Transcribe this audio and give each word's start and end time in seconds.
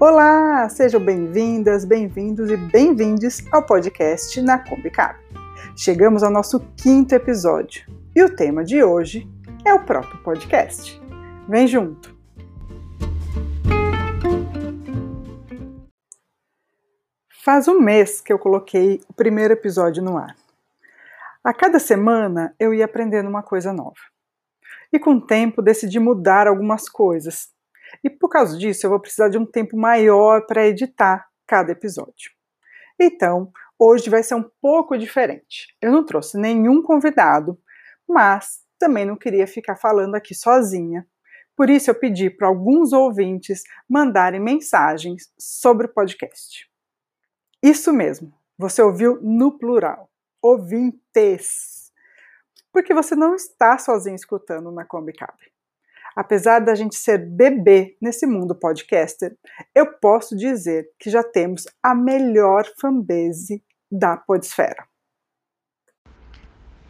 Olá, 0.00 0.68
sejam 0.68 1.04
bem-vindas, 1.04 1.84
bem-vindos 1.84 2.48
e 2.52 2.56
bem-vindes 2.56 3.44
ao 3.50 3.66
podcast 3.66 4.40
na 4.40 4.56
Combicab. 4.56 5.18
Chegamos 5.76 6.22
ao 6.22 6.30
nosso 6.30 6.60
quinto 6.76 7.16
episódio 7.16 7.84
e 8.14 8.22
o 8.22 8.32
tema 8.32 8.62
de 8.62 8.80
hoje 8.80 9.28
é 9.64 9.74
o 9.74 9.84
próprio 9.84 10.22
podcast. 10.22 11.02
Vem 11.48 11.66
junto! 11.66 12.16
Faz 17.44 17.66
um 17.66 17.80
mês 17.80 18.20
que 18.20 18.32
eu 18.32 18.38
coloquei 18.38 19.00
o 19.08 19.12
primeiro 19.12 19.54
episódio 19.54 20.00
no 20.00 20.16
ar. 20.16 20.36
A 21.42 21.52
cada 21.52 21.80
semana 21.80 22.54
eu 22.56 22.72
ia 22.72 22.84
aprendendo 22.84 23.28
uma 23.28 23.42
coisa 23.42 23.72
nova. 23.72 23.98
E 24.92 24.98
com 25.00 25.14
o 25.14 25.26
tempo 25.26 25.60
decidi 25.60 25.98
mudar 25.98 26.46
algumas 26.46 26.88
coisas, 26.88 27.48
e 28.02 28.10
por 28.10 28.28
causa 28.28 28.56
disso, 28.56 28.86
eu 28.86 28.90
vou 28.90 29.00
precisar 29.00 29.28
de 29.28 29.38
um 29.38 29.46
tempo 29.46 29.76
maior 29.76 30.46
para 30.46 30.66
editar 30.66 31.26
cada 31.46 31.72
episódio. 31.72 32.30
Então, 32.98 33.50
hoje 33.78 34.10
vai 34.10 34.22
ser 34.22 34.34
um 34.34 34.50
pouco 34.60 34.96
diferente. 34.96 35.74
Eu 35.80 35.92
não 35.92 36.04
trouxe 36.04 36.38
nenhum 36.38 36.82
convidado, 36.82 37.58
mas 38.08 38.60
também 38.78 39.04
não 39.04 39.16
queria 39.16 39.46
ficar 39.46 39.76
falando 39.76 40.14
aqui 40.14 40.34
sozinha. 40.34 41.06
Por 41.56 41.68
isso, 41.68 41.90
eu 41.90 41.94
pedi 41.94 42.30
para 42.30 42.46
alguns 42.46 42.92
ouvintes 42.92 43.62
mandarem 43.88 44.40
mensagens 44.40 45.32
sobre 45.38 45.86
o 45.86 45.92
podcast. 45.92 46.68
Isso 47.62 47.92
mesmo, 47.92 48.32
você 48.56 48.80
ouviu 48.80 49.20
no 49.20 49.58
plural. 49.58 50.08
Ouvintes. 50.40 51.92
Porque 52.72 52.94
você 52.94 53.16
não 53.16 53.34
está 53.34 53.76
sozinho 53.76 54.14
escutando 54.14 54.70
na 54.70 54.84
Kombi 54.84 55.12
Cabe 55.12 55.57
apesar 56.18 56.58
da 56.58 56.74
gente 56.74 56.96
ser 56.96 57.16
bebê 57.16 57.96
nesse 58.02 58.26
mundo 58.26 58.52
podcaster, 58.52 59.38
eu 59.72 59.86
posso 60.00 60.36
dizer 60.36 60.90
que 60.98 61.10
já 61.10 61.22
temos 61.22 61.64
a 61.80 61.94
melhor 61.94 62.64
fanbase 62.76 63.62
da 63.88 64.16
Podesfera. 64.16 64.84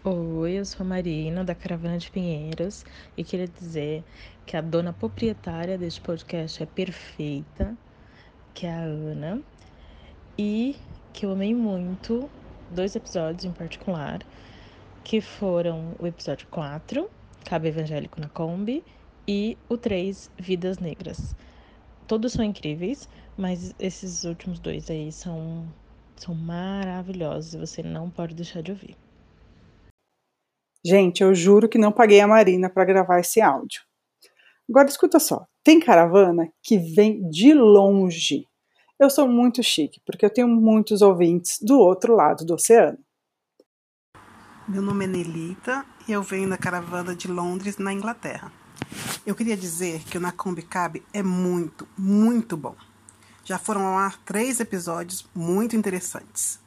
Oi, 0.03 0.53
eu 0.53 0.65
sou 0.65 0.83
a 0.83 0.89
Marina, 0.89 1.45
da 1.45 1.55
Caravana 1.55 1.99
de 1.99 2.11
Pinheiros, 2.11 2.87
e 3.19 3.23
queria 3.23 3.47
dizer 3.47 4.03
que 4.47 4.57
a 4.57 4.63
dona 4.63 4.95
proprietária 4.95 5.77
deste 5.77 6.01
podcast 6.01 6.63
é 6.63 6.67
perfeita, 6.67 7.77
que 8.55 8.65
é 8.65 8.73
a 8.73 8.81
Ana, 8.81 9.43
e 10.39 10.75
que 11.13 11.27
eu 11.27 11.33
amei 11.33 11.55
muito 11.55 12.31
dois 12.71 12.97
episódios 12.97 13.45
em 13.45 13.53
particular, 13.53 14.21
que 15.05 15.21
foram 15.21 15.95
o 15.99 16.07
episódio 16.07 16.49
4, 16.51 17.11
Cabe 17.45 17.69
Evangélico 17.69 18.19
na 18.19 18.31
Kombi, 18.31 18.83
e 19.29 19.59
o 19.69 19.77
3, 19.77 20.31
Vidas 20.39 20.79
Negras. 20.79 21.37
Todos 22.07 22.33
são 22.33 22.43
incríveis, 22.43 23.07
mas 23.37 23.75
esses 23.79 24.25
últimos 24.25 24.59
dois 24.59 24.91
aí 24.91 25.13
são, 25.13 25.71
são 26.17 26.35
maravilhosos 26.35 27.53
e 27.53 27.59
você 27.59 27.83
não 27.83 28.09
pode 28.09 28.35
deixar 28.35 28.63
de 28.63 28.73
ouvir. 28.73 28.97
Gente, 30.83 31.23
eu 31.23 31.35
juro 31.35 31.69
que 31.69 31.77
não 31.77 31.93
paguei 31.93 32.21
a 32.21 32.27
Marina 32.27 32.71
para 32.71 32.87
gravar 32.87 33.21
esse 33.21 33.43
áudio. 33.43 33.83
Agora 34.71 34.89
escuta 34.89 35.19
só, 35.19 35.47
tem 35.63 35.79
caravana 35.79 36.51
que 36.63 36.79
vem 36.79 37.29
de 37.29 37.53
longe. 37.53 38.47
Eu 38.99 39.11
sou 39.11 39.29
muito 39.29 39.63
chique, 39.63 40.01
porque 40.07 40.25
eu 40.25 40.31
tenho 40.31 40.49
muitos 40.49 41.03
ouvintes 41.03 41.59
do 41.61 41.79
outro 41.79 42.15
lado 42.15 42.45
do 42.47 42.55
oceano. 42.55 42.99
Meu 44.67 44.83
nome 44.83 45.05
é 45.05 45.09
Nelita 45.09 45.85
e 46.09 46.13
eu 46.13 46.23
venho 46.23 46.49
da 46.49 46.57
caravana 46.59 47.15
de 47.15 47.29
Londres, 47.29 47.79
na 47.79 47.93
Inglaterra. 47.93 48.53
Eu 49.27 49.35
queria 49.35 49.57
dizer 49.57 50.03
que 50.05 50.17
o 50.17 50.21
Na 50.21 50.33
Kombi 50.33 50.63
Cabe 50.63 51.05
é 51.13 51.23
muito, 51.23 51.87
muito 51.97 52.57
bom. 52.57 52.75
Já 53.45 53.59
foram 53.59 53.87
ao 53.87 53.99
ar 53.99 54.19
três 54.25 54.61
episódios 54.61 55.27
muito 55.35 55.77
interessantes, 55.77 56.59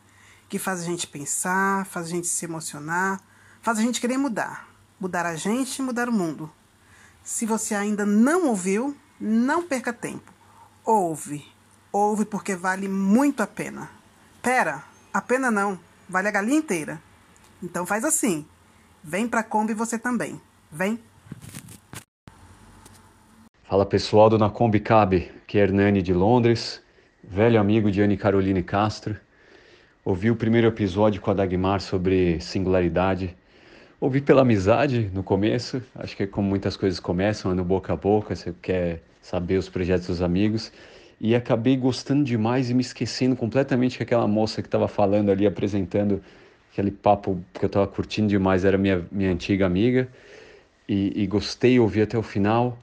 que 0.49 0.59
faz 0.59 0.81
a 0.81 0.83
gente 0.83 1.07
pensar, 1.07 1.85
faz 1.85 2.07
a 2.07 2.09
gente 2.09 2.27
se 2.27 2.45
emocionar, 2.45 3.21
faz 3.61 3.77
a 3.77 3.81
gente 3.81 4.01
querer 4.01 4.17
mudar. 4.17 4.67
Mudar 4.99 5.25
a 5.25 5.35
gente 5.35 5.77
e 5.77 5.81
mudar 5.81 6.09
o 6.09 6.13
mundo. 6.13 6.51
Se 7.23 7.45
você 7.45 7.75
ainda 7.75 8.05
não 8.05 8.47
ouviu, 8.47 8.95
não 9.19 9.67
perca 9.67 9.93
tempo. 9.93 10.31
Ouve. 10.83 11.45
Ouve 11.91 12.25
porque 12.25 12.55
vale 12.55 12.87
muito 12.87 13.41
a 13.41 13.47
pena. 13.47 13.89
Pera, 14.41 14.83
a 15.13 15.21
pena 15.21 15.51
não, 15.51 15.79
vale 16.07 16.27
a 16.27 16.31
galinha 16.31 16.57
inteira. 16.57 17.01
Então 17.61 17.85
faz 17.85 18.03
assim. 18.03 18.45
Vem 19.03 19.27
pra 19.27 19.43
Kombi 19.43 19.73
você 19.73 19.97
também. 19.99 20.41
Vem. 20.71 21.01
Fala 23.71 23.85
pessoal 23.85 24.29
do 24.29 24.37
Nacombi 24.37 24.81
Cabe, 24.81 25.31
que 25.47 25.57
é 25.57 25.61
Hernani 25.61 26.01
de 26.01 26.13
Londres, 26.13 26.81
velho 27.23 27.57
amigo 27.57 27.89
de 27.89 28.01
Anne 28.01 28.17
Caroline 28.17 28.61
Castro. 28.61 29.15
Ouvi 30.03 30.29
o 30.29 30.35
primeiro 30.35 30.67
episódio 30.67 31.21
com 31.21 31.31
a 31.31 31.33
Dagmar 31.33 31.79
sobre 31.79 32.37
singularidade. 32.41 33.33
Ouvi 33.97 34.19
pela 34.19 34.41
amizade 34.41 35.09
no 35.13 35.23
começo, 35.23 35.81
acho 35.95 36.17
que 36.17 36.23
é 36.23 36.27
como 36.27 36.49
muitas 36.49 36.75
coisas 36.75 36.99
começam, 36.99 37.49
é 37.49 37.55
no 37.55 37.63
boca 37.63 37.93
a 37.93 37.95
boca, 37.95 38.35
você 38.35 38.53
quer 38.61 39.01
saber 39.21 39.55
os 39.55 39.69
projetos 39.69 40.07
dos 40.07 40.21
amigos. 40.21 40.69
E 41.17 41.33
acabei 41.33 41.77
gostando 41.77 42.25
demais 42.25 42.69
e 42.69 42.73
me 42.73 42.81
esquecendo 42.81 43.37
completamente 43.37 43.95
que 43.95 44.03
aquela 44.03 44.27
moça 44.27 44.61
que 44.61 44.67
estava 44.67 44.89
falando 44.89 45.31
ali, 45.31 45.47
apresentando 45.47 46.21
aquele 46.73 46.91
papo 46.91 47.41
que 47.53 47.63
eu 47.63 47.67
estava 47.67 47.87
curtindo 47.87 48.27
demais, 48.27 48.65
era 48.65 48.77
minha, 48.77 49.07
minha 49.09 49.31
antiga 49.31 49.65
amiga. 49.65 50.09
E, 50.89 51.13
e 51.15 51.25
gostei, 51.25 51.79
ouvi 51.79 52.01
até 52.01 52.17
o 52.17 52.21
final 52.21 52.77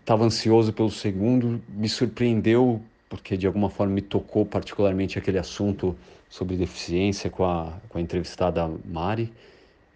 estava 0.00 0.24
ansioso 0.24 0.72
pelo 0.72 0.90
segundo, 0.90 1.62
me 1.68 1.88
surpreendeu 1.88 2.80
porque 3.08 3.36
de 3.36 3.46
alguma 3.46 3.70
forma 3.70 3.94
me 3.94 4.02
tocou 4.02 4.44
particularmente 4.44 5.18
aquele 5.18 5.38
assunto 5.38 5.96
sobre 6.28 6.56
deficiência 6.56 7.30
com 7.30 7.44
a, 7.44 7.72
com 7.88 7.98
a 7.98 8.00
entrevistada 8.00 8.68
Mari. 8.84 9.32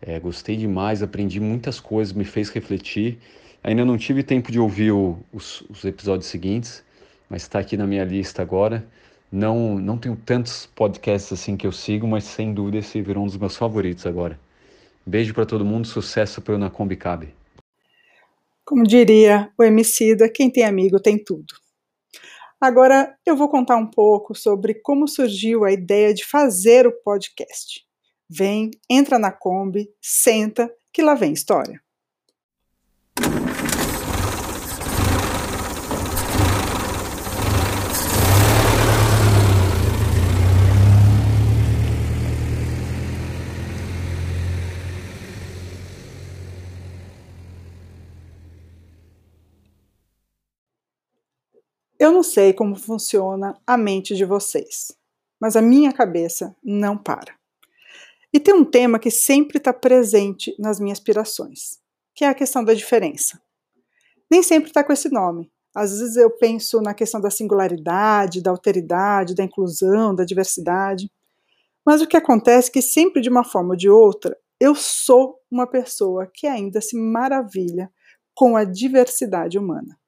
É, 0.00 0.21
gostei 0.21 0.56
demais, 0.56 1.03
aprendi 1.03 1.41
muitas 1.41 1.81
coisas, 1.81 2.15
me 2.15 2.25
fez 2.25 2.49
refletir. 2.49 3.19
Ainda 3.62 3.84
não 3.84 3.99
tive 3.99 4.22
tempo 4.22 4.53
de 4.53 4.60
ouvir 4.60 4.93
o, 4.93 5.19
os, 5.32 5.62
os, 5.69 5.84
episódios 5.84 6.31
seguintes, 6.31 6.84
mas 7.28 7.43
está 7.43 7.59
aqui 7.59 7.76
na 7.76 7.88
minha 7.88 8.05
lista 8.05 8.41
agora. 8.41 8.87
Não, 9.32 9.76
não 9.78 9.99
tenho 9.99 10.15
tantos 10.15 10.66
podcasts 10.66 11.32
assim 11.32 11.56
que 11.56 11.66
eu 11.66 11.72
sigo, 11.72 12.06
mas 12.06 12.22
sem 12.22 12.55
dúvida 12.55 12.78
esse 12.78 13.03
virou 13.03 13.25
um 13.25 13.26
dos 13.26 13.37
meus 13.37 13.56
favoritos 13.56 14.06
agora. 14.06 14.38
Beijo 15.05 15.34
para 15.34 15.44
todo 15.44 15.65
mundo, 15.65 15.88
sucesso 15.88 16.41
para 16.41 16.55
o 16.55 16.59
Na 16.59 16.70
Kombi 16.70 16.94
Cabe. 16.94 17.34
Como 18.68 18.84
diria 18.84 19.50
o 19.58 19.64
Emicida, 19.64 20.30
quem 20.30 20.50
tem 20.50 20.62
amigo 20.62 21.00
tem 21.00 21.16
tudo. 21.16 21.54
Agora 22.60 23.16
eu 23.24 23.34
vou 23.34 23.48
contar 23.48 23.78
um 23.78 23.88
pouco 23.90 24.34
sobre 24.34 24.74
como 24.74 25.08
surgiu 25.08 25.64
a 25.64 25.72
ideia 25.72 26.12
de 26.12 26.22
fazer 26.26 26.86
o 26.86 26.92
podcast. 26.92 27.82
Vem, 28.28 28.70
entra 28.90 29.18
na 29.18 29.32
Kombi, 29.32 29.88
senta, 30.02 30.70
que 30.92 31.00
lá 31.00 31.14
vem 31.14 31.32
história. 31.32 31.80
Eu 51.98 52.12
não 52.12 52.22
sei 52.22 52.53
como 52.53 52.76
funciona 52.76 53.59
a 53.66 53.76
mente 53.76 54.14
de 54.14 54.25
vocês, 54.25 54.97
mas 55.41 55.56
a 55.56 55.62
minha 55.62 55.92
cabeça 55.92 56.54
não 56.62 56.97
para. 56.97 57.34
E 58.32 58.38
tem 58.38 58.54
um 58.54 58.64
tema 58.64 59.00
que 59.00 59.10
sempre 59.10 59.59
está 59.59 59.72
presente 59.72 60.54
nas 60.60 60.78
minhas 60.78 60.98
aspirações, 60.98 61.81
que 62.14 62.25
é 62.25 62.28
a 62.28 62.34
questão 62.34 62.62
da 62.62 62.72
diferença. 62.72 63.40
Nem 64.31 64.44
sempre 64.44 64.70
está 64.70 64.84
com 64.84 64.93
esse 64.93 65.11
nome. 65.11 65.50
Às 65.75 65.99
vezes 65.99 66.17
eu 66.17 66.31
penso 66.31 66.81
na 66.81 66.94
questão 66.94 67.20
da 67.20 67.31
singularidade, 67.31 68.43
da 68.43 68.50
alteridade, 68.50 69.34
da 69.34 69.43
inclusão, 69.43 70.14
da 70.14 70.25
diversidade. 70.25 71.11
Mas 71.84 72.00
o 72.00 72.06
que 72.06 72.17
acontece 72.17 72.69
é 72.69 72.72
que 72.75 72.82
sempre 72.82 73.20
de 73.20 73.28
uma 73.28 73.43
forma 73.43 73.70
ou 73.70 73.76
de 73.76 73.88
outra, 73.88 74.37
eu 74.61 74.75
sou 74.75 75.40
uma 75.50 75.67
pessoa 75.67 76.31
que 76.32 76.46
ainda 76.46 76.81
se 76.81 76.96
maravilha 76.96 77.90
com 78.34 78.56
a 78.56 78.62
diversidade 78.62 79.58
humana. 79.58 79.99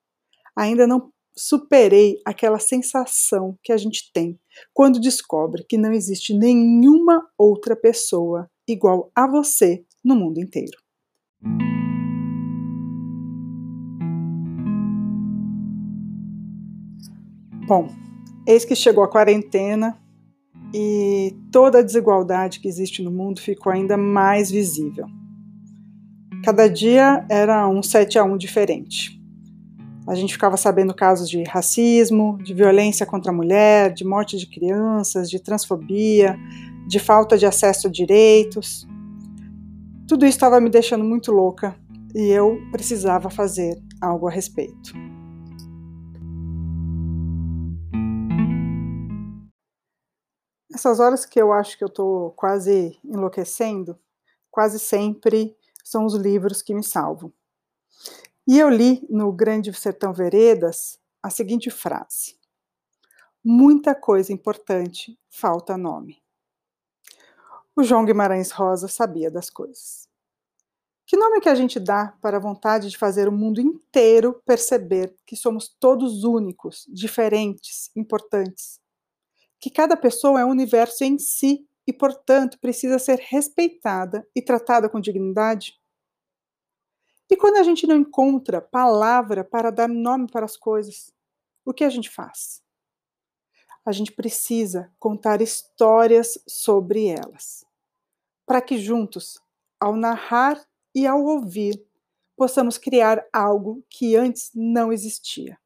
Ainda 0.54 0.86
não 0.86 1.10
superei 1.40 2.20
aquela 2.22 2.58
sensação 2.58 3.56
que 3.62 3.72
a 3.72 3.76
gente 3.78 4.10
tem 4.12 4.38
quando 4.74 5.00
descobre 5.00 5.64
que 5.66 5.78
não 5.78 5.90
existe 5.90 6.34
nenhuma 6.34 7.26
outra 7.38 7.74
pessoa 7.74 8.46
igual 8.68 9.10
a 9.16 9.26
você 9.26 9.82
no 10.04 10.14
mundo 10.14 10.38
inteiro. 10.38 10.76
Bom, 17.66 17.88
eis 18.46 18.66
que 18.66 18.74
chegou 18.74 19.02
a 19.02 19.08
quarentena 19.08 19.98
e 20.74 21.34
toda 21.50 21.78
a 21.78 21.82
desigualdade 21.82 22.60
que 22.60 22.68
existe 22.68 23.02
no 23.02 23.10
mundo 23.10 23.40
ficou 23.40 23.72
ainda 23.72 23.96
mais 23.96 24.50
visível. 24.50 25.06
Cada 26.44 26.68
dia 26.68 27.24
era 27.30 27.66
um 27.66 27.82
7 27.82 28.18
a 28.18 28.24
1 28.24 28.36
diferente. 28.36 29.19
A 30.10 30.14
gente 30.16 30.32
ficava 30.32 30.56
sabendo 30.56 30.92
casos 30.92 31.30
de 31.30 31.44
racismo, 31.44 32.36
de 32.42 32.52
violência 32.52 33.06
contra 33.06 33.30
a 33.30 33.34
mulher, 33.34 33.94
de 33.94 34.04
morte 34.04 34.36
de 34.36 34.44
crianças, 34.44 35.30
de 35.30 35.38
transfobia, 35.38 36.36
de 36.84 36.98
falta 36.98 37.38
de 37.38 37.46
acesso 37.46 37.86
a 37.86 37.90
direitos. 37.90 38.88
Tudo 40.08 40.26
isso 40.26 40.36
estava 40.36 40.60
me 40.60 40.68
deixando 40.68 41.04
muito 41.04 41.30
louca 41.30 41.76
e 42.12 42.26
eu 42.26 42.58
precisava 42.72 43.30
fazer 43.30 43.80
algo 44.02 44.26
a 44.26 44.32
respeito. 44.32 44.92
Essas 50.74 50.98
horas 50.98 51.24
que 51.24 51.40
eu 51.40 51.52
acho 51.52 51.78
que 51.78 51.84
eu 51.84 51.88
estou 51.88 52.32
quase 52.32 52.98
enlouquecendo, 53.04 53.96
quase 54.50 54.80
sempre 54.80 55.54
são 55.84 56.04
os 56.04 56.14
livros 56.14 56.62
que 56.62 56.74
me 56.74 56.82
salvam. 56.82 57.32
E 58.46 58.58
eu 58.58 58.68
li 58.68 59.06
no 59.08 59.32
Grande 59.32 59.72
Sertão 59.72 60.12
Veredas 60.12 60.98
a 61.22 61.30
seguinte 61.30 61.70
frase: 61.70 62.38
Muita 63.44 63.94
coisa 63.94 64.32
importante 64.32 65.18
falta 65.28 65.76
nome. 65.76 66.22
O 67.74 67.82
João 67.82 68.04
Guimarães 68.04 68.50
Rosa 68.50 68.88
sabia 68.88 69.30
das 69.30 69.48
coisas. 69.48 70.08
Que 71.06 71.16
nome 71.16 71.40
que 71.40 71.48
a 71.48 71.54
gente 71.56 71.80
dá 71.80 72.16
para 72.22 72.36
a 72.36 72.40
vontade 72.40 72.88
de 72.88 72.96
fazer 72.96 73.26
o 73.26 73.32
mundo 73.32 73.60
inteiro 73.60 74.40
perceber 74.46 75.16
que 75.26 75.34
somos 75.34 75.66
todos 75.80 76.22
únicos, 76.22 76.86
diferentes, 76.88 77.90
importantes? 77.96 78.78
Que 79.58 79.70
cada 79.70 79.96
pessoa 79.96 80.40
é 80.40 80.44
um 80.44 80.50
universo 80.50 81.02
em 81.02 81.18
si 81.18 81.66
e, 81.84 81.92
portanto, 81.92 82.60
precisa 82.60 82.98
ser 82.98 83.18
respeitada 83.18 84.24
e 84.36 84.40
tratada 84.40 84.88
com 84.88 85.00
dignidade? 85.00 85.79
E 87.30 87.36
quando 87.36 87.56
a 87.56 87.62
gente 87.62 87.86
não 87.86 87.96
encontra 87.96 88.60
palavra 88.60 89.44
para 89.44 89.70
dar 89.70 89.88
nome 89.88 90.26
para 90.28 90.44
as 90.44 90.56
coisas, 90.56 91.14
o 91.64 91.72
que 91.72 91.84
a 91.84 91.88
gente 91.88 92.10
faz? 92.10 92.60
A 93.84 93.92
gente 93.92 94.12
precisa 94.12 94.92
contar 94.98 95.40
histórias 95.40 96.42
sobre 96.46 97.06
elas, 97.06 97.64
para 98.44 98.60
que 98.60 98.78
juntos, 98.78 99.40
ao 99.78 99.94
narrar 99.94 100.60
e 100.94 101.06
ao 101.06 101.22
ouvir, 101.24 101.82
possamos 102.36 102.76
criar 102.76 103.24
algo 103.32 103.84
que 103.88 104.16
antes 104.16 104.50
não 104.54 104.92
existia. 104.92 105.58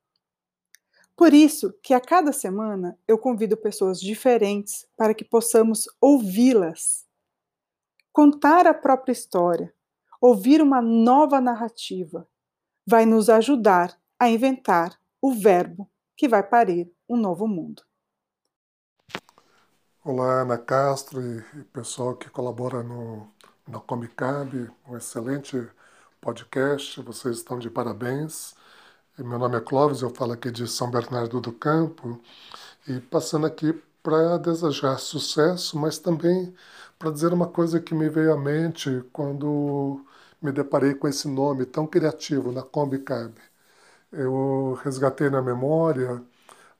Por 1.16 1.32
isso 1.32 1.72
que 1.82 1.94
a 1.94 2.00
cada 2.00 2.32
semana 2.32 2.98
eu 3.08 3.16
convido 3.16 3.56
pessoas 3.56 4.00
diferentes 4.00 4.86
para 4.96 5.14
que 5.14 5.24
possamos 5.24 5.88
ouvi-las, 6.00 7.06
contar 8.12 8.66
a 8.66 8.74
própria 8.74 9.12
história, 9.12 9.73
ouvir 10.26 10.62
uma 10.62 10.80
nova 10.80 11.38
narrativa, 11.38 12.26
vai 12.86 13.04
nos 13.04 13.28
ajudar 13.28 13.94
a 14.18 14.26
inventar 14.26 14.98
o 15.20 15.34
verbo 15.34 15.90
que 16.16 16.26
vai 16.26 16.42
parir 16.42 16.90
um 17.06 17.14
novo 17.14 17.46
mundo. 17.46 17.82
Olá, 20.02 20.40
Ana 20.40 20.56
Castro 20.56 21.20
e 21.20 21.64
pessoal 21.64 22.16
que 22.16 22.30
colabora 22.30 22.82
no, 22.82 23.28
no 23.68 23.82
Comicab, 23.82 24.70
um 24.88 24.96
excelente 24.96 25.68
podcast, 26.22 27.02
vocês 27.02 27.36
estão 27.36 27.58
de 27.58 27.68
parabéns. 27.68 28.54
Meu 29.18 29.38
nome 29.38 29.58
é 29.58 29.60
Clóvis, 29.60 30.00
eu 30.00 30.08
falo 30.08 30.32
aqui 30.32 30.50
de 30.50 30.66
São 30.66 30.90
Bernardo 30.90 31.38
do 31.38 31.52
Campo 31.52 32.18
e 32.88 32.98
passando 32.98 33.44
aqui 33.44 33.74
para 34.02 34.38
desejar 34.38 34.98
sucesso, 34.98 35.78
mas 35.78 35.98
também 35.98 36.54
para 36.98 37.10
dizer 37.10 37.32
uma 37.32 37.48
coisa 37.48 37.80
que 37.80 37.94
me 37.94 38.08
veio 38.08 38.32
à 38.32 38.36
mente 38.36 39.04
quando 39.12 40.04
me 40.42 40.52
deparei 40.52 40.94
com 40.94 41.08
esse 41.08 41.28
nome 41.28 41.66
tão 41.66 41.86
criativo 41.86 42.52
na 42.52 42.62
Kombi 42.62 42.98
Cab. 43.00 43.34
Eu 44.12 44.78
resgatei 44.84 45.30
na 45.30 45.42
memória 45.42 46.22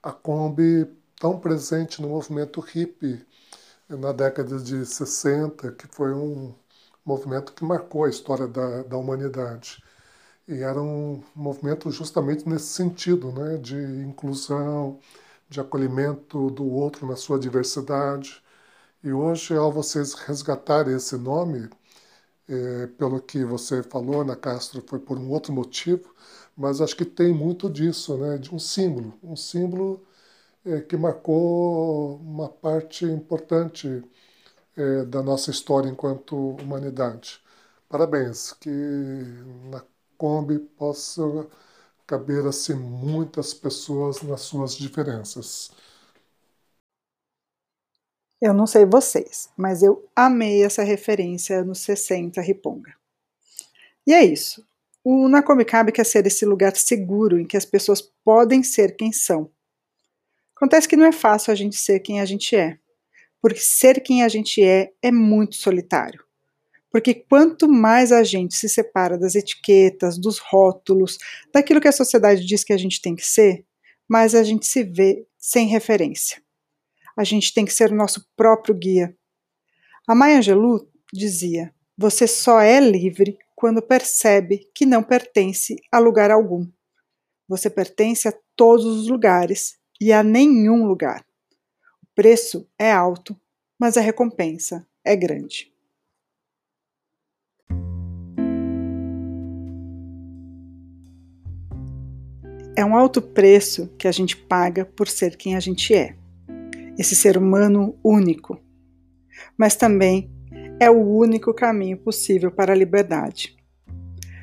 a 0.02 0.12
Kombi 0.12 0.86
tão 1.20 1.38
presente 1.40 2.02
no 2.02 2.08
movimento 2.08 2.60
hippie 2.60 3.26
na 3.88 4.12
década 4.12 4.58
de 4.58 4.86
60, 4.86 5.72
que 5.72 5.86
foi 5.88 6.12
um 6.14 6.54
movimento 7.04 7.52
que 7.54 7.64
marcou 7.64 8.04
a 8.04 8.10
história 8.10 8.46
da, 8.48 8.82
da 8.84 8.96
humanidade. 8.96 9.82
E 10.48 10.62
era 10.62 10.80
um 10.82 11.22
movimento 11.34 11.90
justamente 11.90 12.48
nesse 12.48 12.66
sentido, 12.68 13.32
né, 13.32 13.58
de 13.58 13.76
inclusão, 13.76 15.00
de 15.48 15.60
acolhimento 15.60 16.50
do 16.50 16.66
outro 16.70 17.06
na 17.06 17.16
sua 17.16 17.38
diversidade. 17.38 18.42
E 19.04 19.12
hoje, 19.12 19.54
ao 19.54 19.70
vocês 19.70 20.14
resgatarem 20.14 20.96
esse 20.96 21.16
nome, 21.16 21.70
é, 22.48 22.86
pelo 22.88 23.20
que 23.22 23.44
você 23.44 23.82
falou, 23.82 24.22
Ana 24.22 24.36
Castro, 24.36 24.82
foi 24.86 24.98
por 24.98 25.18
um 25.18 25.30
outro 25.30 25.52
motivo, 25.52 26.14
mas 26.56 26.80
acho 26.80 26.96
que 26.96 27.04
tem 27.04 27.32
muito 27.32 27.70
disso, 27.70 28.16
né, 28.18 28.38
de 28.38 28.54
um 28.54 28.58
símbolo, 28.58 29.14
um 29.22 29.36
símbolo 29.36 30.04
é, 30.64 30.80
que 30.82 30.96
marcou 30.96 32.16
uma 32.18 32.48
parte 32.48 33.04
importante 33.06 34.04
é, 34.76 35.04
da 35.06 35.22
nossa 35.22 35.50
história 35.50 35.88
enquanto 35.90 36.36
humanidade. 36.36 37.40
Parabéns, 37.88 38.52
que 38.54 38.70
na 39.70 39.84
Kombi 40.18 40.58
possa 40.58 41.22
caber 42.06 42.46
assim 42.46 42.74
muitas 42.74 43.54
pessoas 43.54 44.22
nas 44.22 44.42
suas 44.42 44.76
diferenças. 44.76 45.70
Eu 48.44 48.52
não 48.52 48.66
sei 48.66 48.84
vocês, 48.84 49.48
mas 49.56 49.82
eu 49.82 50.06
amei 50.14 50.62
essa 50.62 50.82
referência 50.82 51.60
anos 51.60 51.78
60 51.80 52.42
Riponga. 52.42 52.94
E 54.06 54.12
é 54.12 54.22
isso. 54.22 54.62
O 55.02 55.30
Nakomikabe 55.30 55.90
quer 55.90 56.04
ser 56.04 56.26
esse 56.26 56.44
lugar 56.44 56.76
seguro 56.76 57.40
em 57.40 57.46
que 57.46 57.56
as 57.56 57.64
pessoas 57.64 58.02
podem 58.22 58.62
ser 58.62 58.96
quem 58.96 59.10
são. 59.12 59.50
Acontece 60.54 60.86
que 60.86 60.94
não 60.94 61.06
é 61.06 61.10
fácil 61.10 61.52
a 61.52 61.54
gente 61.54 61.76
ser 61.76 62.00
quem 62.00 62.20
a 62.20 62.26
gente 62.26 62.54
é, 62.54 62.76
porque 63.40 63.60
ser 63.60 64.02
quem 64.02 64.22
a 64.22 64.28
gente 64.28 64.62
é 64.62 64.92
é 65.00 65.10
muito 65.10 65.56
solitário. 65.56 66.22
Porque 66.90 67.14
quanto 67.14 67.66
mais 67.66 68.12
a 68.12 68.22
gente 68.22 68.54
se 68.56 68.68
separa 68.68 69.16
das 69.16 69.34
etiquetas, 69.34 70.18
dos 70.18 70.38
rótulos, 70.38 71.16
daquilo 71.50 71.80
que 71.80 71.88
a 71.88 71.92
sociedade 71.92 72.44
diz 72.44 72.62
que 72.62 72.74
a 72.74 72.78
gente 72.78 73.00
tem 73.00 73.16
que 73.16 73.24
ser, 73.24 73.64
mais 74.06 74.34
a 74.34 74.42
gente 74.42 74.66
se 74.66 74.84
vê 74.84 75.26
sem 75.38 75.66
referência. 75.66 76.43
A 77.16 77.22
gente 77.24 77.54
tem 77.54 77.64
que 77.64 77.72
ser 77.72 77.92
o 77.92 77.96
nosso 77.96 78.26
próprio 78.36 78.74
guia. 78.74 79.16
A 80.06 80.14
Maya 80.14 80.38
Angelou 80.38 80.88
dizia: 81.12 81.72
Você 81.96 82.26
só 82.26 82.60
é 82.60 82.80
livre 82.80 83.38
quando 83.54 83.80
percebe 83.80 84.70
que 84.74 84.84
não 84.84 85.02
pertence 85.02 85.76
a 85.90 85.98
lugar 85.98 86.30
algum. 86.30 86.66
Você 87.48 87.70
pertence 87.70 88.26
a 88.26 88.34
todos 88.56 88.84
os 88.84 89.08
lugares 89.08 89.78
e 90.00 90.12
a 90.12 90.22
nenhum 90.22 90.86
lugar. 90.86 91.24
O 92.02 92.06
preço 92.14 92.68
é 92.78 92.90
alto, 92.90 93.38
mas 93.78 93.96
a 93.96 94.00
recompensa 94.00 94.86
é 95.04 95.14
grande. 95.14 95.72
É 102.76 102.84
um 102.84 102.96
alto 102.96 103.22
preço 103.22 103.88
que 103.96 104.08
a 104.08 104.12
gente 104.12 104.36
paga 104.36 104.84
por 104.84 105.06
ser 105.06 105.36
quem 105.36 105.54
a 105.54 105.60
gente 105.60 105.94
é, 105.94 106.16
esse 106.98 107.14
ser 107.14 107.36
humano 107.36 107.98
único. 108.02 108.58
Mas 109.56 109.76
também 109.76 110.30
é 110.80 110.90
o 110.90 111.00
único 111.00 111.52
caminho 111.54 111.96
possível 111.98 112.50
para 112.50 112.72
a 112.72 112.76
liberdade. 112.76 113.56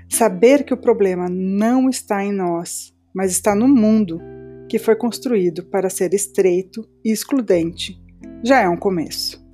Saber 0.10 0.63
que 0.63 0.74
o 0.74 0.77
problema 0.77 1.29
não 1.29 1.89
está 1.89 2.24
em 2.24 2.31
nós, 2.31 2.93
mas 3.13 3.31
está 3.31 3.55
no 3.55 3.67
mundo 3.67 4.22
que 4.67 4.79
foi 4.79 4.96
construído 4.96 5.63
para 5.65 5.89
ser 5.89 6.13
estreito 6.13 6.88
e 7.03 7.12
excludente, 7.12 8.01
já 8.43 8.62
é 8.62 8.70
um 8.70 8.77
começo. 8.77 9.46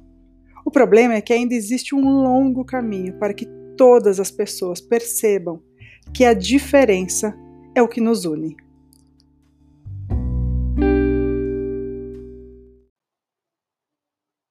O 0.66 0.72
problema 0.72 1.16
é 1.16 1.22
que 1.22 1.34
ainda 1.34 1.56
existe 1.56 1.96
um 1.96 2.22
longo 2.22 2.64
caminho 2.64 3.18
para 3.18 3.34
que 3.34 3.48
todas 3.76 4.20
as 4.20 4.30
pessoas 4.30 4.82
percebam 4.82 5.62
que 6.14 6.26
a 6.26 6.34
diferença 6.34 7.36
é 7.74 7.82
o 7.82 7.88
que 7.88 8.02
nos 8.02 8.26
une. 8.26 8.56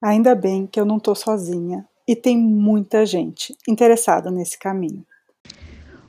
Ainda 0.06 0.36
bem 0.36 0.68
que 0.68 0.78
eu 0.78 0.84
não 0.84 0.98
estou 0.98 1.16
sozinha 1.16 1.84
e 2.06 2.14
tem 2.14 2.38
muita 2.38 3.04
gente 3.04 3.56
interessada 3.68 4.30
nesse 4.30 4.56
caminho. 4.56 5.04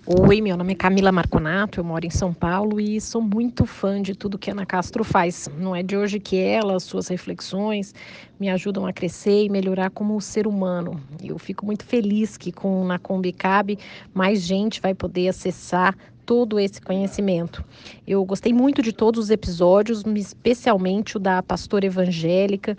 Oi, 0.06 0.40
meu 0.40 0.56
nome 0.56 0.74
é 0.74 0.76
Camila 0.76 1.12
Marconato, 1.12 1.80
eu 1.80 1.84
moro 1.84 2.06
em 2.06 2.12
São 2.12 2.32
Paulo 2.32 2.80
e 2.80 3.02
sou 3.02 3.24
muito 3.24 3.66
fã 3.66 4.00
de 4.00 4.14
tudo 4.14 4.38
que 4.38 4.52
Ana 4.52 4.68
Castro 4.68 5.04
faz. 5.04 5.50
Não 5.58 5.76
é 5.76 5.82
de 5.82 5.98
hoje 5.98 6.20
que 6.20 6.38
ela, 6.38 6.80
suas 6.80 7.08
reflexões, 7.08 7.96
me 8.40 8.52
ajudam 8.52 8.86
a 8.86 8.94
crescer 8.94 9.46
e 9.46 9.50
melhorar 9.50 9.90
como 9.90 10.22
ser 10.22 10.46
humano. 10.46 11.02
Eu 11.20 11.40
fico 11.40 11.66
muito 11.66 11.84
feliz 11.84 12.38
que 12.38 12.52
com 12.52 12.86
na 12.86 13.00
Combicab 13.00 13.80
mais 14.14 14.42
gente 14.42 14.80
vai 14.80 14.94
poder 14.94 15.28
acessar 15.28 15.98
todo 16.28 16.60
esse 16.60 16.82
conhecimento. 16.82 17.64
Eu 18.06 18.24
gostei 18.26 18.54
muito 18.54 18.82
de 18.82 18.92
todos 18.92 19.24
os 19.24 19.30
episódios, 19.32 20.04
especialmente 20.06 21.16
o 21.16 21.20
da 21.20 21.42
pastora 21.42 21.86
evangélica. 21.86 22.78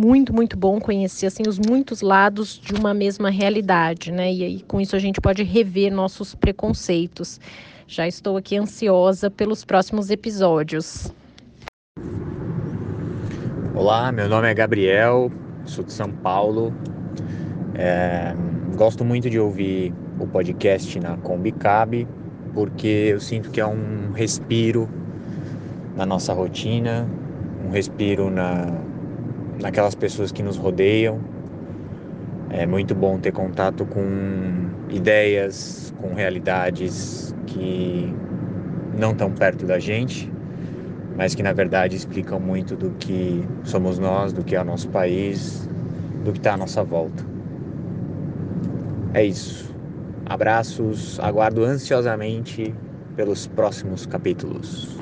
Muito, 0.00 0.32
muito 0.32 0.56
bom 0.56 0.78
conhecer 0.78 1.26
assim 1.26 1.42
os 1.48 1.58
muitos 1.58 2.02
lados 2.02 2.56
de 2.56 2.72
uma 2.72 2.94
mesma 2.94 3.30
realidade, 3.30 4.12
né? 4.12 4.32
E 4.32 4.44
aí 4.44 4.60
com 4.60 4.80
isso 4.80 4.94
a 4.94 4.98
gente 5.00 5.20
pode 5.20 5.42
rever 5.42 5.92
nossos 5.92 6.36
preconceitos. 6.36 7.40
Já 7.84 8.06
estou 8.06 8.36
aqui 8.36 8.56
ansiosa 8.56 9.28
pelos 9.28 9.64
próximos 9.64 10.08
episódios. 10.08 11.12
Olá, 13.74 14.12
meu 14.12 14.28
nome 14.28 14.48
é 14.48 14.54
Gabriel, 14.54 15.32
sou 15.64 15.82
de 15.82 15.92
São 15.92 16.12
Paulo. 16.12 16.72
É, 17.74 18.36
gosto 18.76 19.04
muito 19.04 19.28
de 19.28 19.40
ouvir 19.40 19.92
o 20.20 20.28
podcast 20.28 21.00
na 21.00 21.16
Combicab, 21.16 22.06
porque 22.54 22.86
eu 22.86 23.18
sinto 23.18 23.50
que 23.50 23.60
é 23.60 23.66
um 23.66 24.12
respiro 24.12 24.88
na 25.96 26.06
nossa 26.06 26.32
rotina, 26.32 27.04
um 27.66 27.72
respiro 27.72 28.30
na, 28.30 28.86
naquelas 29.60 29.94
pessoas 29.94 30.32
que 30.32 30.42
nos 30.42 30.56
rodeiam. 30.56 31.20
É 32.50 32.66
muito 32.66 32.94
bom 32.94 33.18
ter 33.18 33.32
contato 33.32 33.84
com 33.84 34.02
ideias, 34.90 35.94
com 36.00 36.14
realidades 36.14 37.34
que 37.46 38.12
não 38.98 39.12
estão 39.12 39.30
perto 39.30 39.66
da 39.66 39.78
gente, 39.78 40.32
mas 41.16 41.34
que 41.34 41.42
na 41.42 41.52
verdade 41.52 41.96
explicam 41.96 42.40
muito 42.40 42.74
do 42.74 42.90
que 42.92 43.44
somos 43.64 43.98
nós, 43.98 44.32
do 44.32 44.42
que 44.42 44.56
é 44.56 44.60
o 44.60 44.64
nosso 44.64 44.88
país, 44.88 45.68
do 46.24 46.32
que 46.32 46.38
está 46.38 46.54
à 46.54 46.56
nossa 46.56 46.82
volta. 46.82 47.24
É 49.12 49.24
isso. 49.24 49.74
Abraços, 50.26 51.18
aguardo 51.20 51.64
ansiosamente 51.64 52.74
pelos 53.16 53.46
próximos 53.46 54.06
capítulos. 54.06 54.98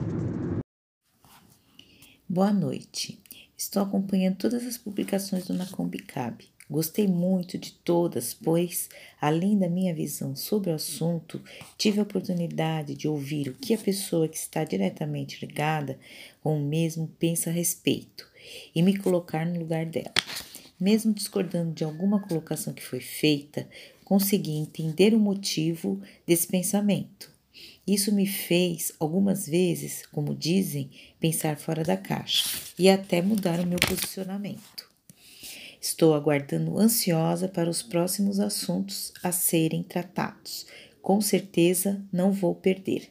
Boa 2.28 2.52
noite. 2.52 3.25
Estou 3.56 3.82
acompanhando 3.82 4.36
todas 4.36 4.66
as 4.66 4.76
publicações 4.76 5.46
do 5.46 5.54
Nacombicab. 5.54 6.44
Gostei 6.68 7.08
muito 7.08 7.56
de 7.56 7.72
todas, 7.72 8.34
pois, 8.34 8.90
além 9.18 9.56
da 9.56 9.66
minha 9.66 9.94
visão 9.94 10.36
sobre 10.36 10.70
o 10.70 10.74
assunto, 10.74 11.40
tive 11.78 11.98
a 11.98 12.02
oportunidade 12.02 12.94
de 12.94 13.08
ouvir 13.08 13.48
o 13.48 13.54
que 13.54 13.72
a 13.72 13.78
pessoa 13.78 14.28
que 14.28 14.36
está 14.36 14.62
diretamente 14.62 15.44
ligada 15.44 15.98
com 16.42 16.58
o 16.58 16.62
mesmo 16.62 17.08
pensa 17.18 17.48
a 17.48 17.52
respeito 17.52 18.28
e 18.74 18.82
me 18.82 18.98
colocar 18.98 19.46
no 19.46 19.58
lugar 19.58 19.86
dela. 19.86 20.12
Mesmo 20.78 21.14
discordando 21.14 21.72
de 21.72 21.82
alguma 21.82 22.20
colocação 22.20 22.74
que 22.74 22.84
foi 22.84 23.00
feita, 23.00 23.66
consegui 24.04 24.52
entender 24.52 25.14
o 25.14 25.18
motivo 25.18 26.02
desse 26.26 26.46
pensamento. 26.46 27.35
Isso 27.86 28.12
me 28.12 28.26
fez, 28.26 28.92
algumas 28.98 29.46
vezes, 29.46 30.04
como 30.06 30.34
dizem, 30.34 30.90
pensar 31.20 31.56
fora 31.56 31.84
da 31.84 31.96
caixa 31.96 32.48
e 32.78 32.88
até 32.88 33.22
mudar 33.22 33.60
o 33.60 33.66
meu 33.66 33.78
posicionamento. 33.78 34.90
Estou 35.80 36.14
aguardando 36.14 36.78
ansiosa 36.78 37.46
para 37.46 37.70
os 37.70 37.82
próximos 37.82 38.40
assuntos 38.40 39.12
a 39.22 39.30
serem 39.30 39.82
tratados. 39.82 40.66
Com 41.00 41.20
certeza 41.20 42.04
não 42.12 42.32
vou 42.32 42.54
perder. 42.54 43.10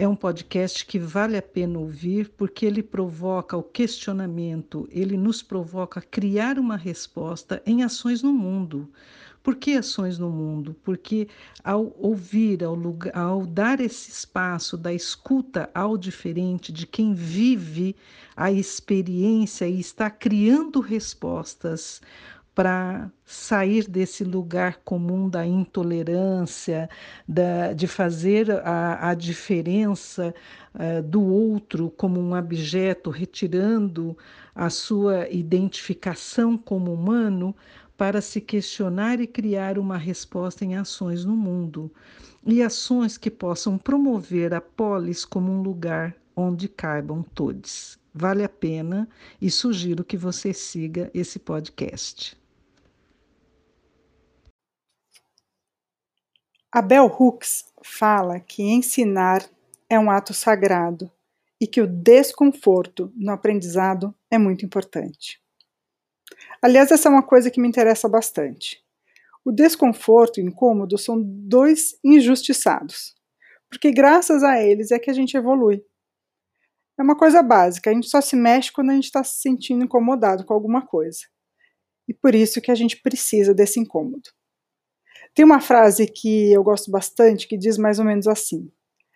É 0.00 0.06
um 0.06 0.14
podcast 0.14 0.86
que 0.86 0.96
vale 0.96 1.36
a 1.36 1.42
pena 1.42 1.76
ouvir 1.76 2.28
porque 2.36 2.64
ele 2.64 2.84
provoca 2.84 3.56
o 3.56 3.64
questionamento, 3.64 4.88
ele 4.92 5.16
nos 5.16 5.42
provoca 5.42 6.00
criar 6.00 6.56
uma 6.56 6.76
resposta 6.76 7.60
em 7.66 7.82
ações 7.82 8.22
no 8.22 8.32
mundo. 8.32 8.92
Por 9.48 9.56
que 9.56 9.78
ações 9.78 10.18
no 10.18 10.28
mundo? 10.28 10.76
Porque 10.84 11.26
ao 11.64 11.96
ouvir, 11.98 12.62
ao, 12.62 12.74
lugar, 12.74 13.16
ao 13.16 13.46
dar 13.46 13.80
esse 13.80 14.10
espaço 14.10 14.76
da 14.76 14.92
escuta 14.92 15.70
ao 15.74 15.96
diferente, 15.96 16.70
de 16.70 16.86
quem 16.86 17.14
vive 17.14 17.96
a 18.36 18.52
experiência 18.52 19.66
e 19.66 19.80
está 19.80 20.10
criando 20.10 20.80
respostas 20.80 22.02
para 22.54 23.10
sair 23.24 23.88
desse 23.88 24.22
lugar 24.22 24.80
comum 24.84 25.30
da 25.30 25.46
intolerância, 25.46 26.90
da, 27.26 27.72
de 27.72 27.86
fazer 27.86 28.50
a, 28.50 29.10
a 29.10 29.14
diferença 29.14 30.34
uh, 30.74 31.02
do 31.04 31.22
outro 31.22 31.88
como 31.88 32.20
um 32.20 32.36
objeto, 32.36 33.08
retirando 33.08 34.14
a 34.54 34.68
sua 34.70 35.28
identificação 35.30 36.58
como 36.58 36.92
humano, 36.92 37.54
para 37.98 38.20
se 38.20 38.40
questionar 38.40 39.20
e 39.20 39.26
criar 39.26 39.76
uma 39.76 39.98
resposta 39.98 40.64
em 40.64 40.76
ações 40.76 41.24
no 41.24 41.36
mundo, 41.36 41.92
e 42.46 42.62
ações 42.62 43.18
que 43.18 43.28
possam 43.28 43.76
promover 43.76 44.54
a 44.54 44.60
polis 44.60 45.24
como 45.24 45.50
um 45.50 45.60
lugar 45.60 46.14
onde 46.36 46.68
caibam 46.68 47.24
todos. 47.34 47.98
Vale 48.14 48.44
a 48.44 48.48
pena 48.48 49.08
e 49.42 49.50
sugiro 49.50 50.04
que 50.04 50.16
você 50.16 50.54
siga 50.54 51.10
esse 51.12 51.40
podcast. 51.40 52.38
Abel 56.70 57.06
Hooks 57.06 57.64
fala 57.82 58.38
que 58.38 58.62
ensinar 58.62 59.44
é 59.90 59.98
um 59.98 60.08
ato 60.08 60.32
sagrado 60.32 61.10
e 61.60 61.66
que 61.66 61.80
o 61.80 61.86
desconforto 61.86 63.12
no 63.16 63.32
aprendizado 63.32 64.14
é 64.30 64.38
muito 64.38 64.64
importante. 64.64 65.40
Aliás, 66.62 66.90
essa 66.90 67.08
é 67.08 67.12
uma 67.12 67.22
coisa 67.22 67.50
que 67.50 67.60
me 67.60 67.68
interessa 67.68 68.08
bastante. 68.08 68.82
O 69.44 69.52
desconforto 69.52 70.38
e 70.38 70.42
o 70.42 70.48
incômodo 70.48 70.98
são 70.98 71.20
dois 71.22 71.98
injustiçados, 72.04 73.14
porque 73.70 73.90
graças 73.90 74.42
a 74.42 74.60
eles 74.60 74.90
é 74.90 74.98
que 74.98 75.10
a 75.10 75.14
gente 75.14 75.36
evolui. 75.36 75.82
É 76.98 77.02
uma 77.02 77.16
coisa 77.16 77.42
básica, 77.42 77.90
a 77.90 77.94
gente 77.94 78.08
só 78.08 78.20
se 78.20 78.34
mexe 78.34 78.72
quando 78.72 78.90
a 78.90 78.94
gente 78.94 79.04
está 79.04 79.22
se 79.22 79.40
sentindo 79.40 79.84
incomodado 79.84 80.44
com 80.44 80.52
alguma 80.52 80.84
coisa. 80.84 81.20
E 82.08 82.14
por 82.14 82.34
isso 82.34 82.60
que 82.60 82.70
a 82.70 82.74
gente 82.74 83.00
precisa 83.00 83.54
desse 83.54 83.78
incômodo. 83.78 84.28
Tem 85.34 85.44
uma 85.44 85.60
frase 85.60 86.06
que 86.06 86.52
eu 86.52 86.64
gosto 86.64 86.90
bastante 86.90 87.46
que 87.46 87.56
diz 87.56 87.78
mais 87.78 87.98
ou 87.98 88.04
menos 88.04 88.26
assim: 88.26 88.68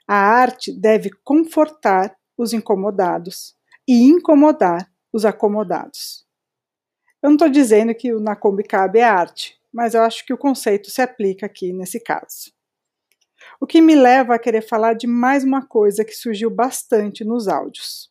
A 0.06 0.14
arte 0.14 0.72
deve 0.72 1.10
confortar 1.24 2.16
os 2.36 2.52
incomodados 2.52 3.56
e 3.88 4.04
incomodar 4.04 4.88
os 5.12 5.24
acomodados. 5.24 6.21
Eu 7.22 7.28
não 7.28 7.36
estou 7.36 7.48
dizendo 7.48 7.94
que 7.94 8.12
o 8.12 8.18
Na 8.18 8.34
Kombi 8.34 8.64
Cabe 8.64 8.98
é 8.98 9.04
arte, 9.04 9.56
mas 9.72 9.94
eu 9.94 10.02
acho 10.02 10.26
que 10.26 10.32
o 10.32 10.38
conceito 10.38 10.90
se 10.90 11.00
aplica 11.00 11.46
aqui 11.46 11.72
nesse 11.72 12.00
caso. 12.00 12.52
O 13.60 13.66
que 13.66 13.80
me 13.80 13.94
leva 13.94 14.34
a 14.34 14.38
querer 14.40 14.62
falar 14.62 14.94
de 14.94 15.06
mais 15.06 15.44
uma 15.44 15.64
coisa 15.64 16.04
que 16.04 16.12
surgiu 16.12 16.50
bastante 16.50 17.24
nos 17.24 17.46
áudios: 17.46 18.10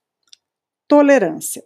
tolerância. 0.88 1.62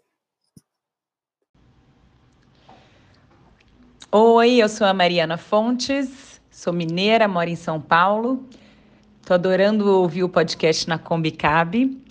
Oi, 4.11 4.55
eu 4.55 4.67
sou 4.67 4.87
a 4.87 4.93
Mariana 4.93 5.37
Fontes, 5.37 6.41
sou 6.49 6.73
mineira, 6.73 7.27
moro 7.27 7.49
em 7.49 7.55
São 7.55 7.79
Paulo. 7.79 8.43
Estou 9.21 9.35
adorando 9.35 9.87
ouvir 9.87 10.23
o 10.23 10.29
podcast 10.29 10.87
na 10.89 10.97
Kombi 10.97 11.29
Cabe. 11.29 12.01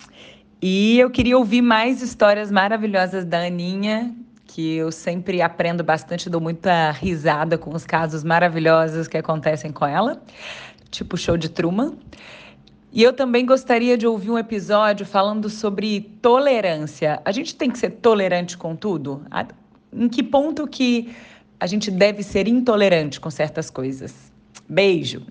E 0.63 0.99
eu 0.99 1.11
queria 1.11 1.37
ouvir 1.37 1.61
mais 1.61 2.03
histórias 2.03 2.53
maravilhosas 2.53 3.25
da 3.25 3.45
Aninha, 3.45 4.15
que 4.55 4.77
eu 4.77 4.93
sempre 4.93 5.43
aprendo 5.43 5.83
bastante, 5.83 6.31
dou 6.31 6.41
muita 6.41 6.93
risada 6.93 7.59
com 7.59 7.75
os 7.75 7.85
casos 7.85 8.23
maravilhosos 8.23 9.09
que 9.09 9.19
acontecem 9.19 9.73
com 9.73 9.85
ela, 9.85 10.23
tipo 10.93 11.17
show 11.17 11.37
de 11.37 11.49
Truman. 11.49 11.99
E 12.93 13.03
eu 13.03 13.13
também 13.13 13.45
gostaria 13.45 13.99
de 13.99 14.07
ouvir 14.07 14.31
um 14.31 14.39
episódio 14.39 15.05
falando 15.05 15.51
sobre 15.51 16.03
tolerância. 16.23 17.21
A 17.25 17.33
gente 17.33 17.57
tem 17.57 17.69
que 17.69 17.77
ser 17.77 17.91
tolerante 17.91 18.57
com 18.57 18.77
tudo? 18.77 19.27
Em 19.93 20.09
que 20.09 20.23
ponto 20.23 20.69
que 20.69 21.13
a 21.59 21.67
gente 21.67 21.91
deve 21.91 22.23
ser 22.23 22.47
intolerante 22.47 23.19
com 23.19 23.31
certas 23.31 23.71
coisas? 23.71 24.33
Beijo. 24.69 25.27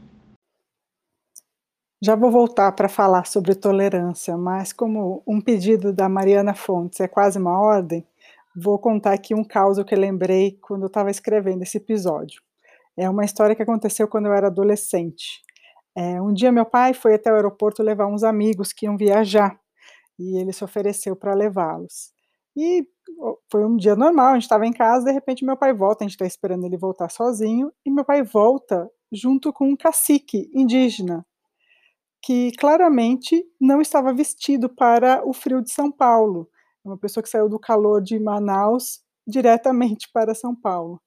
Já 2.03 2.17
vou 2.17 2.29
voltar 2.29 2.73
para 2.73 2.89
falar 2.89 3.25
sobre 3.25 3.55
tolerância, 3.55 4.35
mas 4.35 4.73
como 4.73 5.23
um 5.25 5.39
pedido 5.39 5.93
da 5.93 6.09
Mariana 6.09 6.53
Fontes 6.53 6.99
é 6.99 7.07
quase 7.07 7.39
uma 7.39 7.57
ordem, 7.57 8.05
Vou 8.55 8.77
contar 8.77 9.13
aqui 9.13 9.33
um 9.33 9.43
caso 9.43 9.83
que 9.83 9.95
eu 9.95 9.99
lembrei 9.99 10.57
quando 10.61 10.83
eu 10.83 10.87
estava 10.87 11.09
escrevendo 11.09 11.63
esse 11.63 11.77
episódio. 11.77 12.41
É 12.95 13.09
uma 13.09 13.25
história 13.25 13.55
que 13.55 13.63
aconteceu 13.63 14.07
quando 14.07 14.27
eu 14.27 14.33
era 14.33 14.47
adolescente. 14.47 15.41
É, 15.95 16.21
um 16.21 16.33
dia 16.33 16.51
meu 16.51 16.65
pai 16.65 16.93
foi 16.93 17.15
até 17.15 17.31
o 17.31 17.35
aeroporto 17.35 17.81
levar 17.81 18.07
uns 18.07 18.23
amigos 18.23 18.71
que 18.71 18.85
iam 18.85 18.97
viajar 18.97 19.59
e 20.19 20.37
ele 20.39 20.53
se 20.53 20.63
ofereceu 20.63 21.15
para 21.15 21.33
levá-los. 21.33 22.11
E 22.55 22.87
foi 23.51 23.65
um 23.65 23.75
dia 23.75 23.95
normal, 23.95 24.29
a 24.29 24.33
gente 24.33 24.43
estava 24.43 24.65
em 24.65 24.73
casa, 24.73 25.05
de 25.05 25.11
repente 25.11 25.43
meu 25.43 25.57
pai 25.57 25.73
volta, 25.73 26.03
a 26.03 26.07
gente 26.07 26.15
está 26.15 26.25
esperando 26.25 26.65
ele 26.65 26.77
voltar 26.77 27.09
sozinho, 27.09 27.71
e 27.85 27.91
meu 27.91 28.05
pai 28.05 28.23
volta 28.23 28.89
junto 29.11 29.51
com 29.51 29.69
um 29.69 29.75
cacique 29.75 30.49
indígena, 30.53 31.25
que 32.21 32.51
claramente 32.53 33.43
não 33.59 33.81
estava 33.81 34.13
vestido 34.13 34.69
para 34.69 35.27
o 35.27 35.33
frio 35.33 35.61
de 35.61 35.71
São 35.71 35.91
Paulo 35.91 36.47
uma 36.83 36.97
pessoa 36.97 37.23
que 37.23 37.29
saiu 37.29 37.47
do 37.47 37.59
calor 37.59 38.01
de 38.01 38.19
Manaus 38.19 39.01
diretamente 39.25 40.09
para 40.13 40.35
São 40.35 40.55
Paulo. 40.55 41.01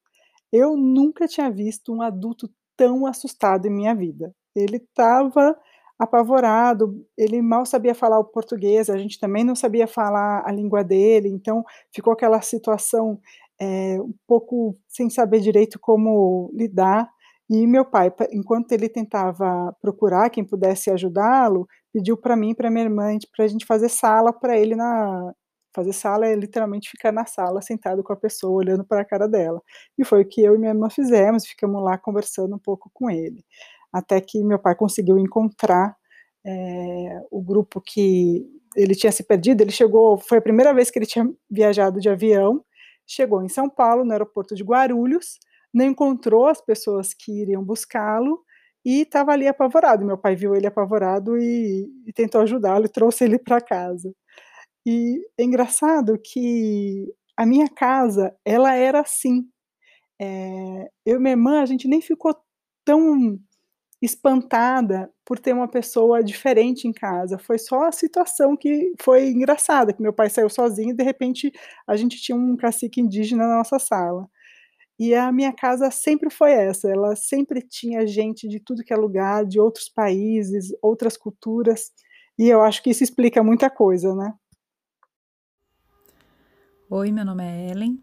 Eu 0.52 0.76
nunca 0.76 1.26
tinha 1.26 1.50
visto 1.50 1.92
um 1.92 2.02
adulto 2.02 2.48
tão 2.76 3.06
assustado 3.06 3.66
em 3.66 3.70
minha 3.70 3.94
vida. 3.94 4.34
Ele 4.54 4.76
estava 4.76 5.56
apavorado, 5.98 7.04
ele 7.16 7.40
mal 7.40 7.64
sabia 7.64 7.94
falar 7.94 8.18
o 8.18 8.24
português, 8.24 8.90
a 8.90 8.98
gente 8.98 9.18
também 9.18 9.44
não 9.44 9.54
sabia 9.54 9.86
falar 9.86 10.42
a 10.46 10.52
língua 10.52 10.84
dele, 10.84 11.28
então 11.28 11.64
ficou 11.92 12.12
aquela 12.12 12.40
situação 12.42 13.18
é, 13.58 13.98
um 14.00 14.12
pouco 14.26 14.76
sem 14.86 15.08
saber 15.08 15.40
direito 15.40 15.78
como 15.80 16.50
lidar. 16.54 17.10
E 17.48 17.66
meu 17.66 17.84
pai, 17.84 18.12
enquanto 18.32 18.72
ele 18.72 18.88
tentava 18.88 19.74
procurar 19.80 20.30
quem 20.30 20.44
pudesse 20.44 20.90
ajudá-lo, 20.90 21.66
pediu 21.92 22.16
para 22.16 22.36
mim 22.36 22.54
para 22.54 22.70
minha 22.70 22.84
irmã 22.84 23.16
para 23.34 23.44
a 23.44 23.48
gente 23.48 23.64
fazer 23.64 23.88
sala 23.88 24.32
para 24.32 24.58
ele 24.58 24.74
na 24.74 25.32
fazer 25.76 25.92
sala 25.92 26.26
é 26.26 26.34
literalmente 26.34 26.90
ficar 26.90 27.12
na 27.12 27.26
sala 27.26 27.60
sentado 27.60 28.02
com 28.02 28.12
a 28.12 28.16
pessoa 28.16 28.54
olhando 28.56 28.84
para 28.84 29.02
a 29.02 29.04
cara 29.04 29.28
dela. 29.28 29.60
E 29.98 30.04
foi 30.04 30.22
o 30.22 30.28
que 30.28 30.42
eu 30.42 30.54
e 30.54 30.58
minha 30.58 30.70
irmã 30.70 30.88
fizemos, 30.88 31.46
ficamos 31.46 31.82
lá 31.84 31.98
conversando 31.98 32.56
um 32.56 32.58
pouco 32.58 32.90
com 32.94 33.10
ele, 33.10 33.44
até 33.92 34.20
que 34.20 34.42
meu 34.42 34.58
pai 34.58 34.74
conseguiu 34.74 35.18
encontrar 35.18 35.94
é, 36.44 37.20
o 37.30 37.42
grupo 37.42 37.80
que 37.84 38.46
ele 38.74 38.94
tinha 38.94 39.12
se 39.12 39.22
perdido. 39.22 39.60
Ele 39.62 39.70
chegou, 39.70 40.16
foi 40.16 40.38
a 40.38 40.42
primeira 40.42 40.72
vez 40.72 40.90
que 40.90 40.98
ele 40.98 41.06
tinha 41.06 41.30
viajado 41.50 42.00
de 42.00 42.08
avião. 42.08 42.64
Chegou 43.06 43.42
em 43.42 43.48
São 43.48 43.68
Paulo, 43.68 44.04
no 44.04 44.12
aeroporto 44.12 44.54
de 44.54 44.64
Guarulhos, 44.64 45.38
não 45.72 45.84
encontrou 45.84 46.46
as 46.46 46.60
pessoas 46.60 47.12
que 47.12 47.42
iriam 47.42 47.62
buscá-lo 47.62 48.40
e 48.84 49.02
estava 49.02 49.32
ali 49.32 49.46
apavorado. 49.46 50.06
Meu 50.06 50.16
pai 50.16 50.34
viu 50.34 50.54
ele 50.54 50.66
apavorado 50.66 51.36
e, 51.36 51.86
e 52.06 52.12
tentou 52.12 52.40
ajudá-lo 52.40 52.86
e 52.86 52.88
trouxe 52.88 53.24
ele 53.24 53.38
para 53.38 53.60
casa. 53.60 54.12
E 54.86 55.20
é 55.36 55.44
engraçado 55.44 56.16
que 56.22 57.12
a 57.36 57.44
minha 57.44 57.68
casa, 57.68 58.34
ela 58.44 58.72
era 58.74 59.00
assim. 59.00 59.44
É, 60.20 60.90
eu 61.06 61.16
e 61.16 61.20
minha 61.20 61.32
irmã, 61.32 61.62
a 61.62 61.66
gente 61.66 61.88
nem 61.88 62.00
ficou 62.00 62.34
tão 62.84 63.38
espantada 64.02 65.10
por 65.24 65.38
ter 65.38 65.52
uma 65.54 65.68
pessoa 65.68 66.22
diferente 66.22 66.86
em 66.88 66.92
casa. 66.92 67.38
Foi 67.38 67.58
só 67.58 67.84
a 67.84 67.92
situação 67.92 68.56
que 68.56 68.92
foi 69.00 69.30
engraçada, 69.30 69.92
que 69.92 70.02
meu 70.02 70.12
pai 70.12 70.30
saiu 70.30 70.50
sozinho 70.50 70.90
e 70.90 70.96
de 70.96 71.04
repente 71.04 71.52
a 71.86 71.96
gente 71.96 72.18
tinha 72.20 72.36
um 72.36 72.56
cacique 72.56 73.00
indígena 73.00 73.48
na 73.48 73.58
nossa 73.58 73.78
sala. 73.78 74.28
E 74.98 75.14
a 75.14 75.32
minha 75.32 75.52
casa 75.52 75.90
sempre 75.90 76.30
foi 76.30 76.52
essa, 76.52 76.90
ela 76.90 77.16
sempre 77.16 77.62
tinha 77.62 78.06
gente 78.06 78.48
de 78.48 78.60
tudo 78.60 78.84
que 78.84 78.92
é 78.94 78.96
lugar, 78.96 79.46
de 79.46 79.60
outros 79.60 79.88
países, 79.90 80.70
outras 80.82 81.16
culturas, 81.16 81.92
e 82.38 82.48
eu 82.48 82.62
acho 82.62 82.82
que 82.82 82.90
isso 82.90 83.04
explica 83.04 83.42
muita 83.42 83.70
coisa, 83.70 84.14
né? 84.14 84.32
Oi, 86.88 87.10
meu 87.10 87.24
nome 87.24 87.42
é 87.42 87.70
Ellen, 87.72 88.00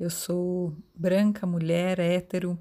eu 0.00 0.08
sou 0.08 0.74
branca, 0.94 1.46
mulher, 1.46 1.98
hétero, 1.98 2.58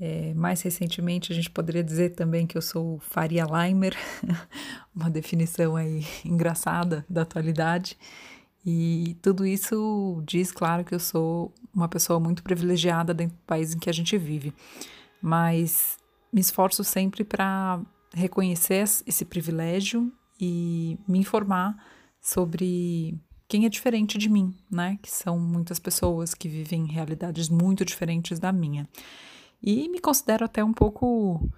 é, 0.00 0.34
mais 0.34 0.60
recentemente, 0.62 1.30
a 1.30 1.36
gente 1.36 1.48
poderia 1.50 1.84
dizer 1.84 2.16
também 2.16 2.48
que 2.48 2.58
eu 2.58 2.62
sou 2.62 2.98
Faria 2.98 3.44
Limer, 3.44 3.94
uma 4.92 5.08
definição 5.08 5.76
aí 5.76 6.04
engraçada 6.24 7.06
da 7.08 7.22
atualidade. 7.22 7.96
E 8.66 9.16
tudo 9.22 9.46
isso 9.46 10.20
diz, 10.26 10.50
claro, 10.50 10.84
que 10.84 10.96
eu 10.96 11.00
sou 11.00 11.54
uma 11.72 11.86
pessoa 11.86 12.18
muito 12.18 12.42
privilegiada 12.42 13.14
dentro 13.14 13.36
do 13.36 13.44
país 13.44 13.72
em 13.72 13.78
que 13.78 13.88
a 13.88 13.94
gente 13.94 14.18
vive. 14.18 14.52
Mas 15.22 15.96
me 16.32 16.40
esforço 16.40 16.82
sempre 16.82 17.22
para 17.22 17.80
reconhecer 18.12 18.82
esse 19.06 19.24
privilégio 19.24 20.12
e 20.40 20.98
me 21.06 21.20
informar 21.20 21.76
sobre 22.20 23.16
quem 23.48 23.64
é 23.64 23.68
diferente 23.70 24.18
de 24.18 24.28
mim, 24.28 24.54
né? 24.70 24.98
Que 25.00 25.10
são 25.10 25.38
muitas 25.38 25.78
pessoas 25.78 26.34
que 26.34 26.48
vivem 26.48 26.86
realidades 26.86 27.48
muito 27.48 27.84
diferentes 27.84 28.38
da 28.38 28.52
minha. 28.52 28.86
E 29.62 29.88
me 29.88 30.00
considero 30.00 30.44
até 30.44 30.62
um 30.62 30.72
pouco 30.72 31.50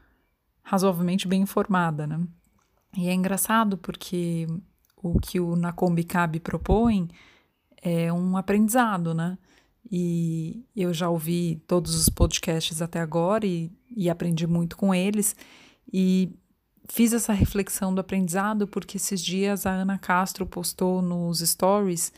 razoavelmente 0.63 1.27
bem 1.27 1.43
informada, 1.43 2.07
né? 2.07 2.25
E 2.97 3.09
é 3.09 3.13
engraçado 3.13 3.77
porque 3.77 4.47
o 4.97 5.19
que 5.19 5.41
o 5.41 5.57
Nakombi 5.57 6.05
Cab 6.05 6.39
propõe 6.41 7.09
é 7.83 8.13
um 8.13 8.37
aprendizado, 8.37 9.13
né? 9.13 9.37
E 9.91 10.65
eu 10.77 10.95
já 10.95 11.09
ouvi 11.09 11.61
todos 11.67 11.95
os 11.95 12.09
podcasts 12.09 12.81
até 12.81 13.01
agora 13.01 13.45
e, 13.45 13.73
e 13.97 14.09
aprendi 14.09 14.47
muito 14.47 14.77
com 14.77 14.95
eles. 14.95 15.35
E 15.93 16.33
fiz 16.91 17.13
essa 17.13 17.33
reflexão 17.33 17.95
do 17.95 18.01
aprendizado 18.01 18.67
porque 18.67 18.97
esses 18.97 19.23
dias 19.23 19.65
a 19.65 19.71
Ana 19.71 19.99
Castro 19.99 20.45
postou 20.45 21.01
nos 21.01 21.39
stories 21.39 22.13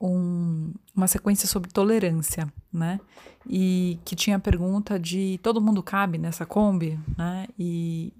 um, 0.00 0.72
uma 0.94 1.06
sequência 1.06 1.48
sobre 1.48 1.70
tolerância, 1.70 2.50
né? 2.72 3.00
E 3.48 3.98
que 4.04 4.14
tinha 4.14 4.36
a 4.36 4.40
pergunta 4.40 4.98
de 4.98 5.38
todo 5.42 5.60
mundo 5.60 5.82
cabe 5.82 6.18
nessa 6.18 6.46
Kombi, 6.46 6.98
né? 7.16 7.46
E, 7.58 8.12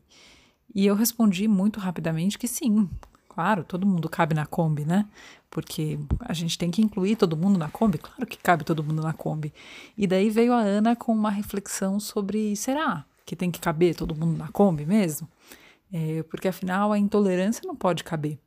e 0.75 0.87
eu 0.87 0.95
respondi 0.95 1.47
muito 1.47 1.79
rapidamente 1.79 2.39
que 2.39 2.49
sim, 2.49 2.89
claro, 3.29 3.65
todo 3.65 3.87
mundo 3.87 4.09
cabe 4.09 4.35
na 4.35 4.47
Kombi, 4.47 4.85
né? 4.85 5.07
Porque 5.51 5.99
a 6.21 6.33
gente 6.33 6.57
tem 6.57 6.71
que 6.71 6.83
incluir 6.83 7.17
todo 7.17 7.37
mundo 7.37 7.59
na 7.59 7.69
Kombi, 7.69 7.99
claro 7.99 8.27
que 8.27 8.39
cabe 8.39 8.65
todo 8.65 8.85
mundo 8.85 9.03
na 9.03 9.13
Kombi. 9.13 9.53
E 9.97 10.07
daí 10.07 10.31
veio 10.31 10.53
a 10.53 10.61
Ana 10.61 10.97
com 10.97 11.13
uma 11.13 11.31
reflexão 11.31 12.01
sobre 12.01 12.57
será 12.57 13.05
que 13.25 13.37
tem 13.37 13.51
que 13.51 13.61
caber 13.61 13.95
todo 13.95 14.15
mundo 14.15 14.37
na 14.37 14.49
Kombi 14.49 14.85
mesmo? 14.87 15.29
É, 15.93 16.23
porque 16.25 16.49
afinal 16.49 16.93
a 16.93 16.99
intolerância 16.99 17.63
não 17.67 17.75
pode 17.75 18.05
caber, 18.05 18.39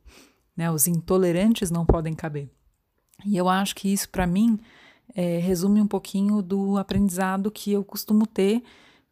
né? 0.56 0.70
Os 0.70 0.86
intolerantes 0.86 1.70
não 1.70 1.84
podem 1.84 2.14
caber. 2.14 2.48
E 3.24 3.36
eu 3.36 3.48
acho 3.48 3.74
que 3.74 3.92
isso, 3.92 4.08
para 4.08 4.26
mim, 4.26 4.58
é, 5.14 5.38
resume 5.38 5.80
um 5.80 5.86
pouquinho 5.86 6.42
do 6.42 6.78
aprendizado 6.78 7.50
que 7.50 7.72
eu 7.72 7.84
costumo 7.84 8.26
ter 8.26 8.62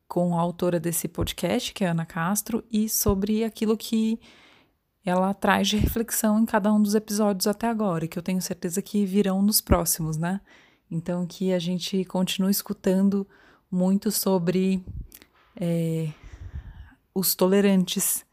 com 0.08 0.36
a 0.36 0.40
autora 0.40 0.78
desse 0.78 1.08
podcast, 1.08 1.72
que 1.72 1.84
é 1.84 1.88
a 1.88 1.92
Ana 1.92 2.04
Castro, 2.04 2.64
e 2.70 2.88
sobre 2.88 3.44
aquilo 3.44 3.76
que 3.76 4.20
ela 5.04 5.32
traz 5.34 5.68
de 5.68 5.76
reflexão 5.76 6.38
em 6.38 6.46
cada 6.46 6.72
um 6.72 6.80
dos 6.80 6.94
episódios 6.94 7.46
até 7.46 7.68
agora, 7.68 8.06
que 8.06 8.18
eu 8.18 8.22
tenho 8.22 8.40
certeza 8.40 8.80
que 8.80 9.04
virão 9.04 9.42
nos 9.42 9.60
próximos, 9.60 10.16
né? 10.16 10.40
Então, 10.90 11.26
que 11.26 11.52
a 11.52 11.58
gente 11.58 12.04
continue 12.04 12.50
escutando 12.50 13.26
muito 13.70 14.10
sobre 14.10 14.84
é, 15.56 16.10
os 17.14 17.34
tolerantes, 17.34 18.24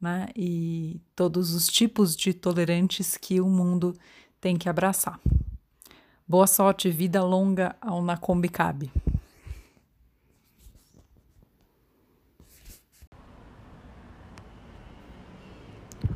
né? 0.00 0.28
E 0.34 1.00
todos 1.14 1.54
os 1.54 1.68
tipos 1.68 2.16
de 2.16 2.32
tolerantes 2.32 3.16
que 3.16 3.40
o 3.40 3.48
mundo 3.48 3.94
tem 4.40 4.56
que 4.56 4.68
abraçar. 4.68 5.20
Boa 6.26 6.46
sorte, 6.46 6.90
vida 6.90 7.22
longa 7.22 7.76
ao 7.80 8.02
Nakombi 8.02 8.48
Cabe. 8.48 8.90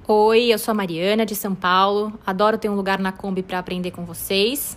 Oi, 0.06 0.44
eu 0.44 0.58
sou 0.58 0.72
a 0.72 0.74
Mariana 0.74 1.26
de 1.26 1.34
São 1.34 1.54
Paulo. 1.54 2.18
Adoro 2.26 2.56
ter 2.56 2.70
um 2.70 2.74
lugar 2.74 2.98
na 2.98 3.12
Kombi 3.12 3.42
para 3.42 3.58
aprender 3.58 3.90
com 3.90 4.06
vocês. 4.06 4.74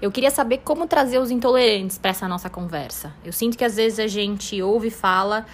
Eu 0.00 0.12
queria 0.12 0.30
saber 0.30 0.58
como 0.58 0.86
trazer 0.86 1.18
os 1.18 1.32
intolerantes 1.32 1.98
para 1.98 2.12
essa 2.12 2.28
nossa 2.28 2.48
conversa. 2.48 3.12
Eu 3.24 3.32
sinto 3.32 3.58
que 3.58 3.64
às 3.64 3.74
vezes 3.74 3.98
a 3.98 4.06
gente 4.06 4.62
ouve 4.62 4.88
e 4.88 4.90
fala 4.92 5.44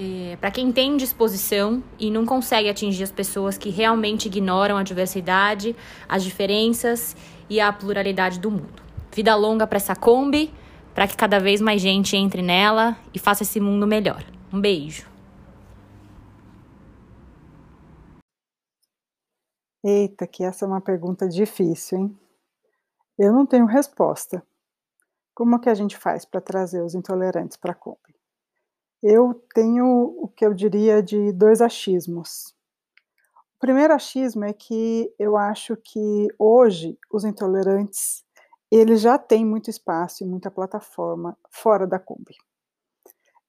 é, 0.00 0.36
para 0.36 0.52
quem 0.52 0.70
tem 0.70 0.96
disposição 0.96 1.82
e 1.98 2.08
não 2.08 2.24
consegue 2.24 2.68
atingir 2.68 3.02
as 3.02 3.10
pessoas 3.10 3.58
que 3.58 3.68
realmente 3.68 4.26
ignoram 4.26 4.76
a 4.76 4.84
diversidade, 4.84 5.74
as 6.08 6.22
diferenças 6.22 7.16
e 7.50 7.58
a 7.60 7.72
pluralidade 7.72 8.38
do 8.38 8.48
mundo. 8.48 8.80
Vida 9.12 9.34
longa 9.34 9.66
para 9.66 9.78
essa 9.78 9.96
Kombi, 9.96 10.54
para 10.94 11.08
que 11.08 11.16
cada 11.16 11.40
vez 11.40 11.60
mais 11.60 11.82
gente 11.82 12.16
entre 12.16 12.42
nela 12.42 12.96
e 13.12 13.18
faça 13.18 13.42
esse 13.42 13.58
mundo 13.58 13.88
melhor. 13.88 14.24
Um 14.52 14.60
beijo. 14.60 15.04
Eita, 19.84 20.28
que 20.28 20.44
essa 20.44 20.64
é 20.64 20.68
uma 20.68 20.80
pergunta 20.80 21.28
difícil, 21.28 21.98
hein? 21.98 22.18
Eu 23.18 23.32
não 23.32 23.44
tenho 23.44 23.66
resposta. 23.66 24.44
Como 25.34 25.58
que 25.58 25.68
a 25.68 25.74
gente 25.74 25.96
faz 25.96 26.24
para 26.24 26.40
trazer 26.40 26.82
os 26.82 26.94
intolerantes 26.94 27.56
para 27.56 27.72
a 27.72 27.74
Kombi? 27.74 28.17
Eu 29.02 29.34
tenho 29.54 29.86
o 30.18 30.28
que 30.28 30.44
eu 30.44 30.52
diria 30.52 31.02
de 31.02 31.32
dois 31.32 31.60
achismos. 31.60 32.54
O 33.56 33.60
primeiro 33.60 33.94
achismo 33.94 34.44
é 34.44 34.52
que 34.52 35.12
eu 35.18 35.36
acho 35.36 35.76
que 35.76 36.28
hoje 36.38 36.98
os 37.10 37.24
intolerantes 37.24 38.24
eles 38.70 39.00
já 39.00 39.18
têm 39.18 39.44
muito 39.44 39.70
espaço 39.70 40.22
e 40.22 40.26
muita 40.26 40.50
plataforma 40.50 41.36
fora 41.50 41.86
da 41.86 41.98
Kombi. 41.98 42.36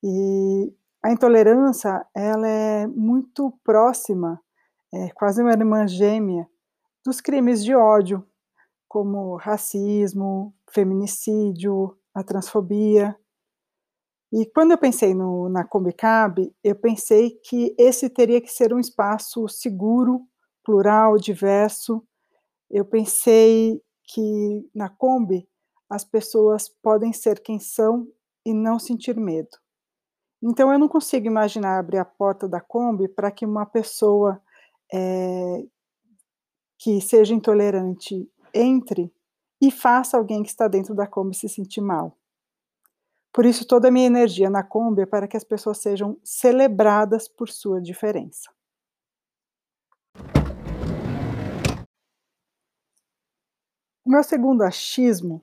E 0.02 0.72
a 1.02 1.12
intolerância 1.12 2.06
ela 2.14 2.48
é 2.48 2.86
muito 2.86 3.52
próxima, 3.62 4.40
é 4.92 5.10
quase 5.10 5.42
uma 5.42 5.52
irmã 5.52 5.86
gêmea 5.86 6.48
dos 7.04 7.20
crimes 7.20 7.64
de 7.64 7.74
ódio, 7.74 8.26
como 8.88 9.36
racismo, 9.36 10.54
feminicídio, 10.70 11.96
a 12.14 12.22
transfobia. 12.22 13.16
E 14.32 14.46
quando 14.46 14.70
eu 14.70 14.78
pensei 14.78 15.12
no, 15.12 15.48
na 15.48 15.64
Combicab, 15.64 16.52
eu 16.62 16.76
pensei 16.76 17.30
que 17.44 17.74
esse 17.76 18.08
teria 18.08 18.40
que 18.40 18.50
ser 18.50 18.72
um 18.72 18.78
espaço 18.78 19.48
seguro, 19.48 20.22
plural, 20.64 21.16
diverso. 21.16 22.04
Eu 22.70 22.84
pensei 22.84 23.82
que 24.04 24.68
na 24.74 24.88
Kombi 24.88 25.48
as 25.88 26.04
pessoas 26.04 26.68
podem 26.68 27.12
ser 27.12 27.40
quem 27.40 27.58
são 27.58 28.06
e 28.46 28.54
não 28.54 28.78
sentir 28.78 29.16
medo. 29.16 29.58
Então 30.42 30.72
eu 30.72 30.78
não 30.78 30.88
consigo 30.88 31.26
imaginar 31.26 31.78
abrir 31.78 31.98
a 31.98 32.04
porta 32.04 32.48
da 32.48 32.60
Kombi 32.60 33.08
para 33.08 33.30
que 33.30 33.44
uma 33.44 33.66
pessoa 33.66 34.40
é, 34.92 35.64
que 36.78 37.00
seja 37.00 37.34
intolerante 37.34 38.30
entre 38.54 39.12
e 39.60 39.70
faça 39.70 40.16
alguém 40.16 40.42
que 40.42 40.48
está 40.48 40.66
dentro 40.66 40.94
da 40.94 41.06
Kombi 41.06 41.36
se 41.36 41.48
sentir 41.48 41.80
mal. 41.80 42.16
Por 43.32 43.46
isso, 43.46 43.66
toda 43.66 43.88
a 43.88 43.90
minha 43.90 44.06
energia 44.06 44.50
na 44.50 44.62
Kombi 44.62 45.02
é 45.02 45.06
para 45.06 45.28
que 45.28 45.36
as 45.36 45.44
pessoas 45.44 45.78
sejam 45.78 46.18
celebradas 46.24 47.28
por 47.28 47.48
sua 47.48 47.80
diferença. 47.80 48.50
O 54.04 54.10
meu 54.10 54.24
segundo 54.24 54.62
achismo 54.62 55.40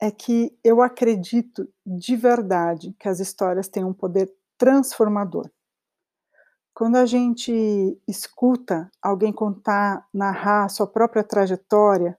é 0.00 0.10
que 0.10 0.58
eu 0.64 0.82
acredito 0.82 1.68
de 1.86 2.16
verdade 2.16 2.92
que 2.98 3.08
as 3.08 3.20
histórias 3.20 3.68
têm 3.68 3.84
um 3.84 3.92
poder 3.92 4.32
transformador. 4.58 5.48
Quando 6.74 6.96
a 6.96 7.04
gente 7.04 7.52
escuta 8.08 8.90
alguém 9.02 9.32
contar, 9.32 10.08
narrar 10.12 10.64
a 10.64 10.68
sua 10.68 10.86
própria 10.86 11.22
trajetória, 11.22 12.18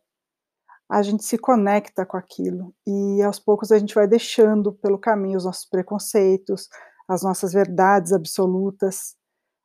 a 0.92 1.02
gente 1.02 1.24
se 1.24 1.38
conecta 1.38 2.06
com 2.06 2.18
aquilo 2.18 2.76
e 2.86 3.22
aos 3.24 3.40
poucos 3.40 3.72
a 3.72 3.80
gente 3.80 3.96
vai 3.96 4.06
deixando 4.06 4.74
pelo 4.74 5.00
caminho 5.00 5.38
os 5.38 5.46
nossos 5.46 5.64
preconceitos, 5.64 6.68
as 7.08 7.24
nossas 7.24 7.54
verdades 7.54 8.12
absolutas. 8.12 9.16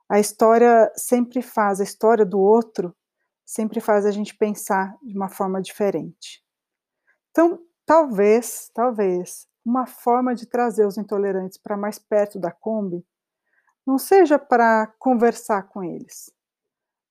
A 0.09 0.21
história 0.21 0.89
sempre 0.95 1.43
faz, 1.43 1.81
a 1.81 1.85
história 1.85 2.25
do 2.25 2.39
outro 2.39 2.95
sempre 3.45 3.81
faz 3.81 4.07
a 4.07 4.13
gente 4.13 4.37
pensar 4.37 4.97
de 5.03 5.17
uma 5.17 5.29
forma 5.29 5.61
diferente. 5.61 6.45
Então, 7.33 7.59
talvez, 7.85 8.71
talvez, 8.73 9.49
uma 9.65 9.85
forma 9.85 10.33
de 10.33 10.47
trazer 10.47 10.87
os 10.87 10.97
intolerantes 10.97 11.59
para 11.59 11.77
mais 11.77 11.99
perto 11.99 12.39
da 12.39 12.53
Kombi 12.53 13.05
não 13.85 13.99
seja 13.99 14.39
para 14.39 14.87
conversar 15.01 15.65
com 15.65 15.83
eles, 15.83 16.33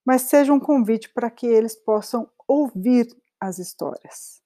mas 0.05 0.21
seja 0.21 0.53
um 0.53 0.59
convite 0.59 1.09
para 1.13 1.29
que 1.29 1.45
eles 1.45 1.75
possam 1.75 2.29
ouvir 2.47 3.07
as 3.45 3.59
histórias. 3.59 4.41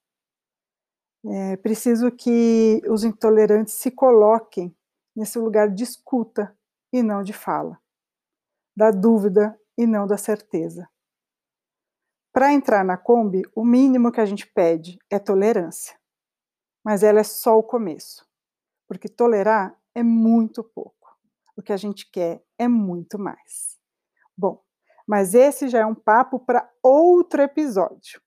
É 1.26 1.58
preciso 1.58 2.12
que 2.12 2.82
os 2.88 3.04
intolerantes 3.04 3.74
se 3.74 3.92
coloquem 3.92 4.76
nesse 5.16 5.38
lugar 5.38 5.70
de 5.70 5.84
escuta 5.84 6.58
e 6.94 7.04
não 7.04 7.22
de 7.22 7.34
fala, 7.34 7.78
da 8.76 8.90
dúvida 8.90 9.60
e 9.78 9.86
não 9.86 10.08
da 10.08 10.18
certeza. 10.18 10.90
Para 12.32 12.54
entrar 12.54 12.86
na 12.86 12.96
Kombi, 12.96 13.42
o 13.56 13.66
mínimo 13.66 14.12
que 14.12 14.22
a 14.22 14.26
gente 14.26 14.48
pede 14.48 14.98
é 15.10 15.20
tolerância. 15.20 16.00
Mas 16.84 17.04
ela 17.04 17.20
é 17.20 17.24
só 17.24 17.58
o 17.58 17.64
começo, 17.64 18.26
porque 18.88 19.10
tolerar 19.10 19.78
é 19.94 20.02
muito 20.02 20.64
pouco. 20.64 21.18
O 21.58 21.62
que 21.62 21.74
a 21.74 21.78
gente 21.78 22.10
quer 22.10 22.42
é 22.58 22.68
muito 22.68 23.20
mais. 23.20 23.78
Bom, 24.38 24.64
mas 25.06 25.34
esse 25.34 25.68
já 25.68 25.80
é 25.80 25.86
um 25.86 25.96
papo 25.96 26.40
para 26.40 26.72
outro 26.82 27.42
episódio. 27.42 28.22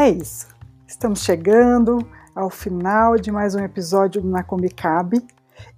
É 0.00 0.08
isso. 0.08 0.48
Estamos 0.88 1.20
chegando 1.22 1.98
ao 2.34 2.48
final 2.48 3.18
de 3.18 3.30
mais 3.30 3.54
um 3.54 3.58
episódio 3.58 4.22
do 4.22 4.30
Na 4.30 4.42
Kombi 4.42 4.70
Cabe. 4.70 5.22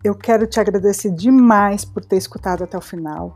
Eu 0.04 0.14
quero 0.14 0.46
te 0.46 0.60
agradecer 0.60 1.10
demais 1.10 1.84
por 1.84 2.04
ter 2.04 2.18
escutado 2.18 2.62
até 2.62 2.78
o 2.78 2.80
final. 2.80 3.34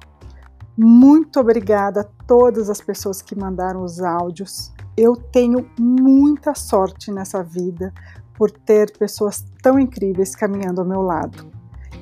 Muito 0.79 1.41
obrigada 1.41 2.03
a 2.03 2.25
todas 2.25 2.71
as 2.71 2.81
pessoas 2.81 3.21
que 3.21 3.35
mandaram 3.35 3.83
os 3.83 4.01
áudios. 4.01 4.73
Eu 4.97 5.17
tenho 5.17 5.69
muita 5.77 6.55
sorte 6.55 7.11
nessa 7.11 7.43
vida 7.43 7.93
por 8.35 8.49
ter 8.53 8.97
pessoas 8.97 9.45
tão 9.61 9.81
incríveis 9.81 10.37
caminhando 10.37 10.83
ao 10.83 10.87
meu 10.87 11.03
lado. 11.03 11.51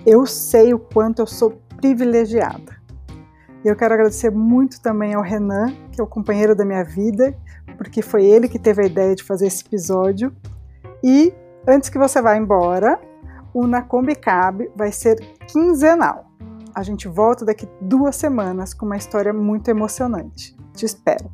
Eu 0.04 0.26
sei 0.26 0.74
o 0.74 0.78
quanto 0.78 1.20
eu 1.20 1.26
sou 1.26 1.58
privilegiada. 1.78 2.83
Eu 3.64 3.74
quero 3.74 3.94
agradecer 3.94 4.30
muito 4.30 4.78
também 4.78 5.14
ao 5.14 5.22
Renan, 5.22 5.74
que 5.90 5.98
é 5.98 6.04
o 6.04 6.06
companheiro 6.06 6.54
da 6.54 6.66
minha 6.66 6.84
vida, 6.84 7.34
porque 7.78 8.02
foi 8.02 8.24
ele 8.24 8.46
que 8.46 8.58
teve 8.58 8.82
a 8.82 8.86
ideia 8.86 9.14
de 9.14 9.24
fazer 9.24 9.46
esse 9.46 9.64
episódio. 9.64 10.34
E 11.02 11.32
antes 11.66 11.88
que 11.88 11.98
você 11.98 12.20
vá 12.20 12.36
embora, 12.36 13.00
o 13.54 13.66
Na 13.66 13.80
Kombi 13.80 14.14
Cab 14.16 14.70
vai 14.76 14.92
ser 14.92 15.16
quinzenal. 15.46 16.26
A 16.74 16.82
gente 16.82 17.08
volta 17.08 17.44
daqui 17.44 17.66
duas 17.80 18.16
semanas 18.16 18.74
com 18.74 18.84
uma 18.84 18.98
história 18.98 19.32
muito 19.32 19.68
emocionante. 19.68 20.54
Te 20.74 20.84
espero! 20.84 21.30